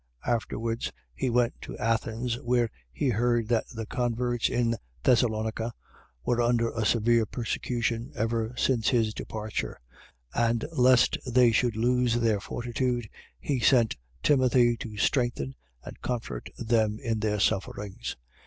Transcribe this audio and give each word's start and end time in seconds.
Afterwards 0.25 0.91
he 1.13 1.29
went 1.29 1.61
to 1.61 1.77
Athens, 1.77 2.33
where 2.39 2.71
he 2.91 3.09
heard 3.09 3.49
that 3.49 3.67
the 3.67 3.85
converts 3.85 4.49
in 4.49 4.75
Thessalonica 5.03 5.73
were 6.25 6.41
under 6.41 6.71
a 6.71 6.87
severe 6.87 7.27
persecution, 7.27 8.11
ever 8.15 8.55
since 8.57 8.89
his 8.89 9.13
departure; 9.13 9.79
and 10.33 10.65
lest 10.75 11.19
they 11.31 11.51
should 11.51 11.75
lose 11.75 12.15
their 12.15 12.39
fortitude, 12.39 13.07
he 13.39 13.59
sent 13.59 13.95
Timothy 14.23 14.75
to 14.77 14.97
strengthen 14.97 15.53
and 15.83 16.01
comfort 16.01 16.49
them 16.57 16.97
in 17.03 17.19
their 17.19 17.39
sufferings. 17.39 18.17